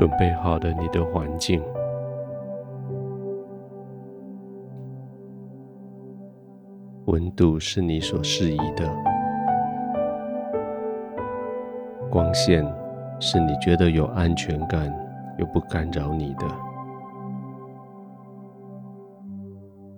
[0.00, 1.62] 准备好了你的环境，
[7.04, 8.90] 温度是你所适宜的，
[12.10, 12.66] 光线
[13.18, 14.90] 是你觉得有安全感
[15.36, 16.46] 又不干扰你的，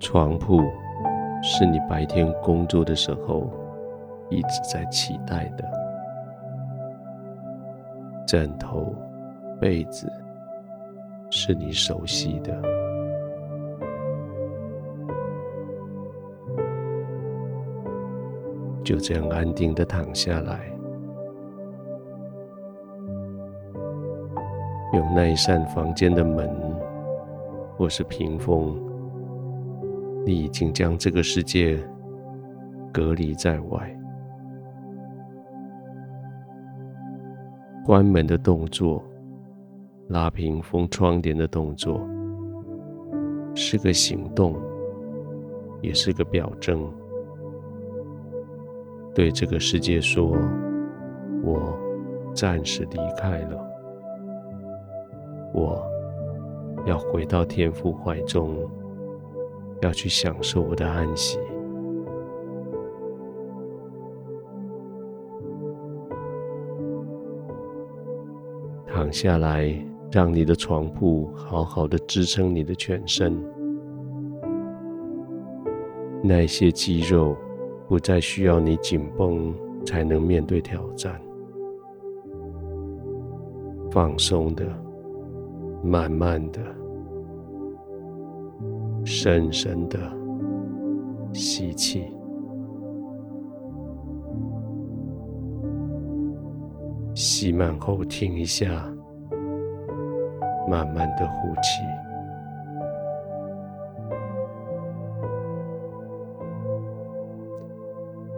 [0.01, 0.61] 床铺
[1.45, 3.49] 是你白天工作的时候
[4.31, 5.65] 一直在期待的，
[8.27, 8.93] 枕头。
[9.63, 10.11] 被子
[11.31, 12.61] 是你熟悉的，
[18.83, 20.69] 就这样安定的躺下来，
[24.95, 26.51] 用那一扇房间的门
[27.77, 28.77] 或是屏风，
[30.27, 31.79] 你已经将这个世界
[32.93, 33.97] 隔离在外。
[37.87, 39.01] 关门的动作。
[40.09, 42.07] 拉平封窗帘的动作
[43.55, 44.57] 是个行动，
[45.81, 46.93] 也是个表征。
[49.15, 50.37] 对这个世界说
[51.45, 51.79] ：“我
[52.35, 53.63] 暂时离开了，
[55.53, 55.83] 我
[56.87, 58.57] 要回到天父怀中，
[59.83, 61.39] 要去享受我的安息。”
[68.87, 69.92] 躺下来。
[70.13, 73.43] 让你的床铺好好的支撑你的全身，
[76.23, 77.35] 那些肌肉
[77.89, 79.55] 不再需要你紧绷
[79.87, 81.19] 才能面对挑战，
[83.91, 84.67] 放松的、
[85.83, 86.61] 慢慢的、
[89.03, 89.99] 深深的
[91.33, 92.05] 吸气，
[97.15, 98.95] 吸满后停一下。
[100.73, 101.83] 慢慢的呼气，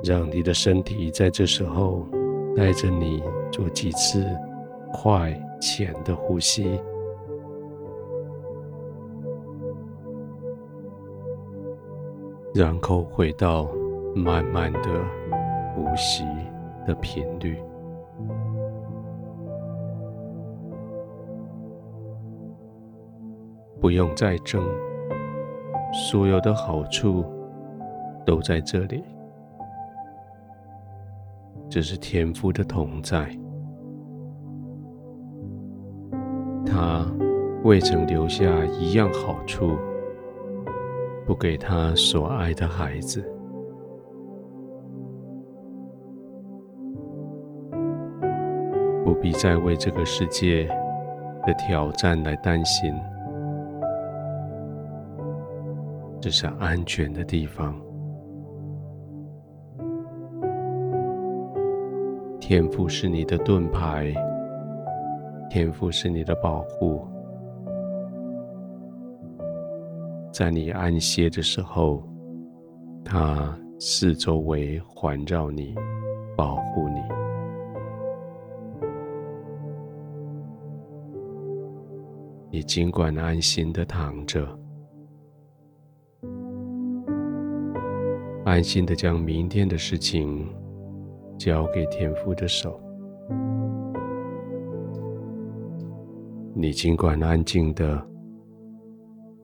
[0.03, 2.05] 让你的身体在这时候
[2.56, 4.27] 带着你做几次
[4.93, 6.81] 快浅的呼吸，
[12.53, 13.69] 然后回到
[14.12, 14.91] 慢慢的
[15.73, 16.25] 呼吸
[16.84, 17.62] 的频率。
[23.84, 24.65] 不用再争，
[25.93, 27.22] 所有的好处
[28.25, 29.05] 都在这里。
[31.69, 33.28] 这是天父的同在，
[36.65, 37.05] 他
[37.62, 39.77] 未曾留下一样好处
[41.27, 43.23] 不给他所爱的孩子。
[49.05, 50.67] 不必再为这个世界
[51.47, 52.94] 的挑战来担心。
[56.25, 57.79] 这是安全的地方。
[62.41, 64.11] 天赋是你的盾牌，
[65.51, 67.07] 天赋是你的保护。
[70.33, 72.03] 在你安歇的时候，
[73.05, 75.75] 他四周围环绕你，
[76.35, 77.01] 保护你。
[82.51, 84.64] 你尽管安心的躺着。
[88.44, 90.47] 安心的将明天的事情
[91.38, 92.78] 交给天父的手，
[96.53, 98.06] 你尽管安静的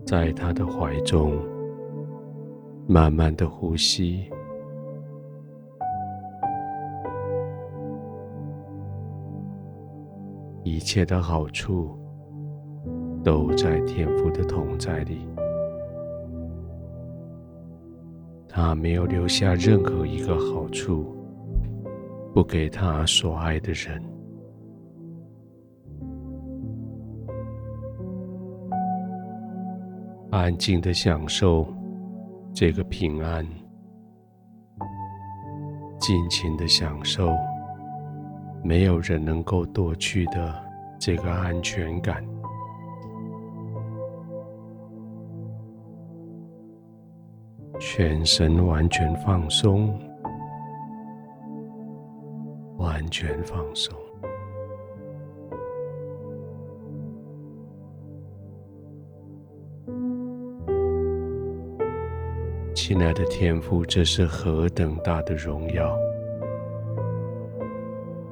[0.04, 1.32] 在他的怀中，
[2.86, 4.30] 慢慢的呼吸，
[10.62, 11.98] 一切的好处
[13.24, 15.29] 都在天父的同在里。
[18.62, 21.16] 他没有留下任何一个好处，
[22.34, 24.04] 不给他所爱的人。
[30.30, 31.66] 安静的享受
[32.52, 33.46] 这个平安，
[35.98, 37.32] 尽情的享受
[38.62, 40.54] 没有人能够夺去的
[40.98, 42.22] 这个安全感。
[48.02, 49.94] 全身完全放松，
[52.78, 53.94] 完全放松。
[62.74, 65.94] 亲爱的天父，这是何等大的荣耀！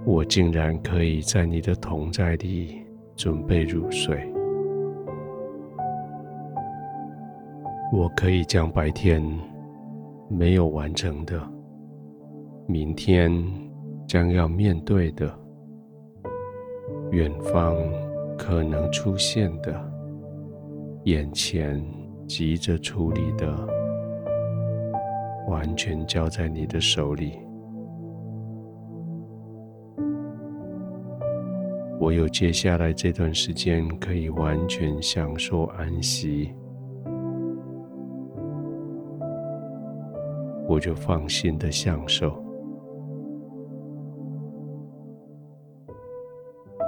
[0.03, 2.83] 我竟然可以在你的同在里
[3.15, 4.33] 准备入睡。
[7.93, 9.23] 我可以将白天
[10.31, 11.41] 没有完成的，
[12.67, 13.33] 明天
[14.07, 15.33] 将要面对的，
[17.11, 17.75] 远方
[18.37, 19.93] 可能出现的，
[21.05, 21.83] 眼前
[22.27, 23.69] 急着处理的，
[25.49, 27.33] 完全交在你的手里。
[31.99, 36.55] 我有接下来这段时间可以完全享受安息。
[40.69, 42.31] 我就放心的享受。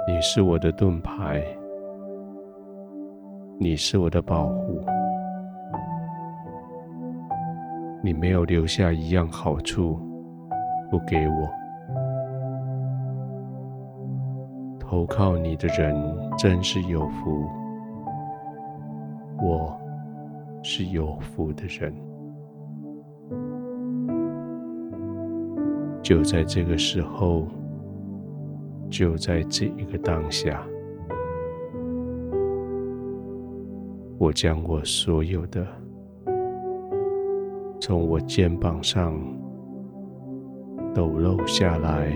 [0.07, 1.43] 你是我的盾牌，
[3.57, 4.79] 你是我的保护，
[8.03, 9.99] 你没有留下一样好处
[10.91, 11.49] 不给我。
[14.79, 15.95] 投靠你的人
[16.37, 17.47] 真是有福，
[19.41, 19.75] 我
[20.61, 22.10] 是有福的人。
[26.01, 27.47] 就在这个时候，
[28.89, 30.65] 就在这一个当下，
[34.17, 35.65] 我将我所有的
[37.79, 39.13] 从我肩膀上
[40.93, 42.11] 抖落下来，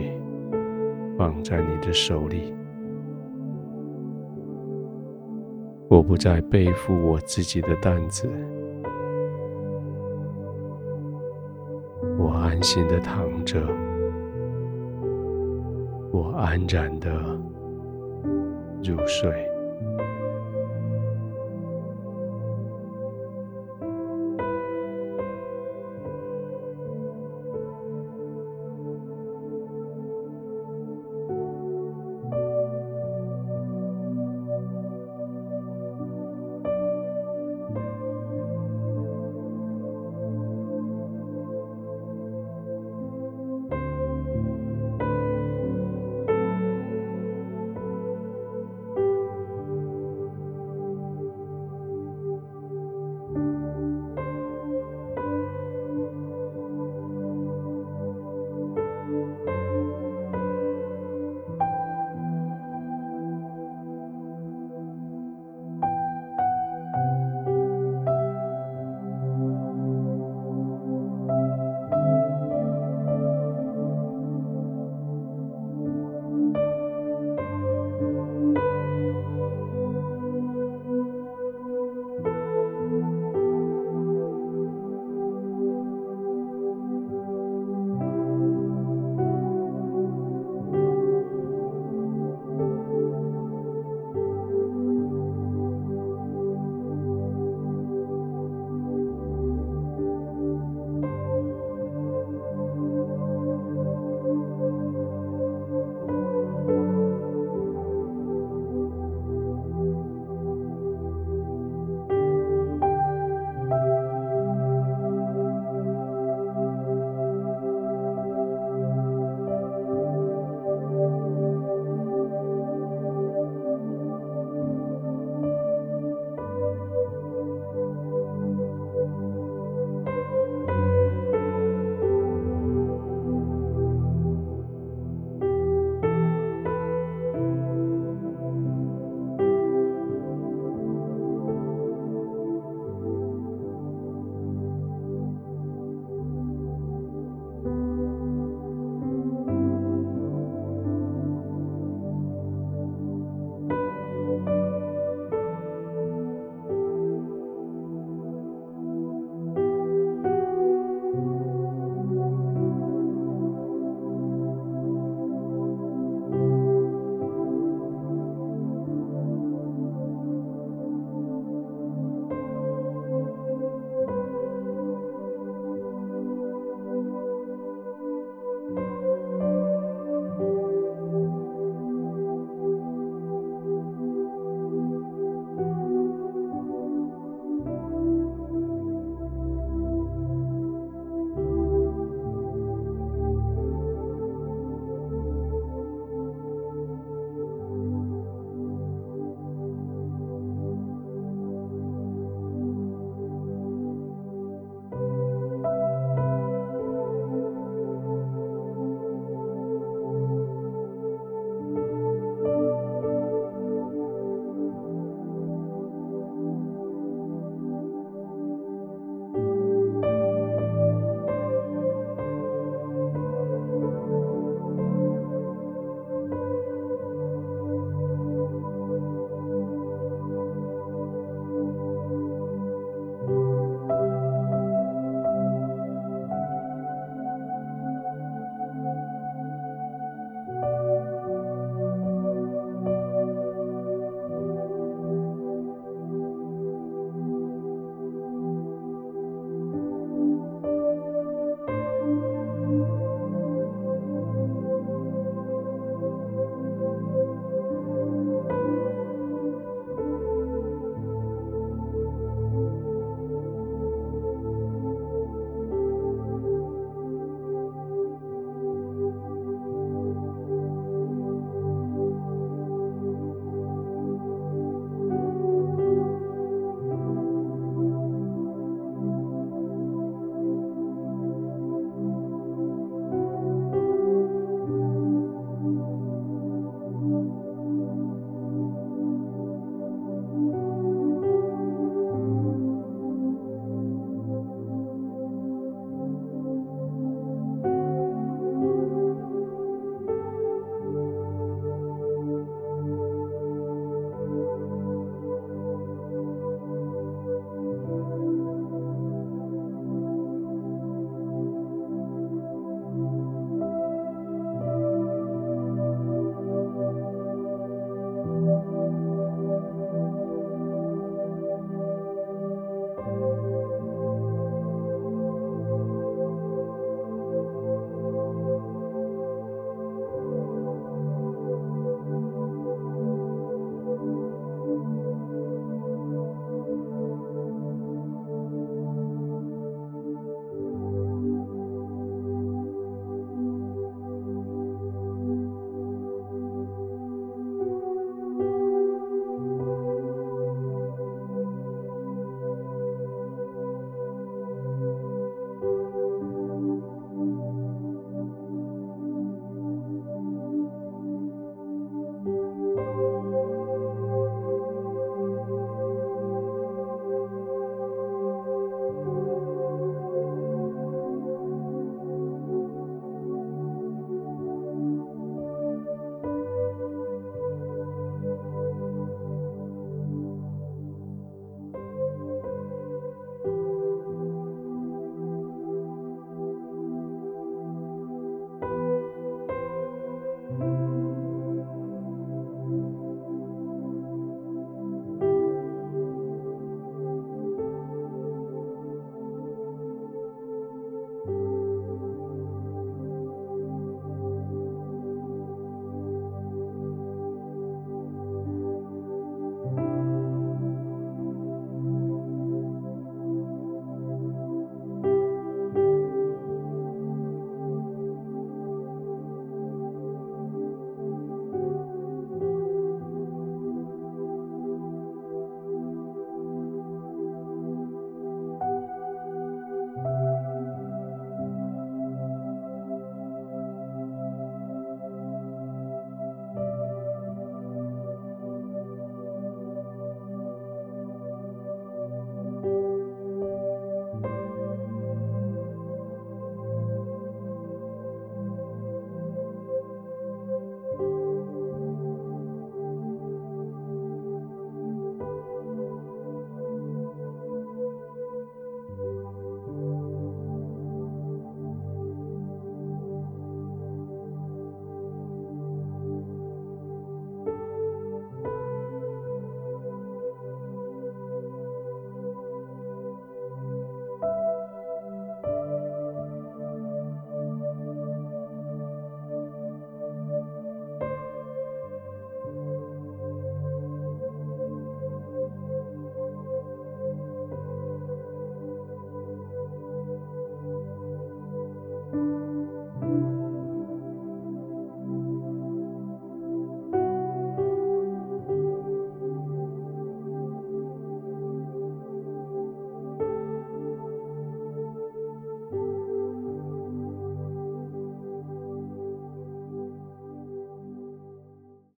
[1.17, 2.53] 放在你的手里。
[5.87, 8.27] 我不再背负我自己的担子。
[12.55, 13.59] 安心的躺着，
[16.09, 17.11] 我安然的
[18.81, 19.54] 入睡。